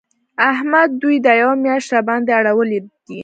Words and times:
احمد 0.51 0.89
دوی 1.01 1.17
دا 1.25 1.33
یوه 1.41 1.55
مياشت 1.63 1.89
راباندې 1.95 2.31
اړولي 2.39 2.79
دي. 3.05 3.19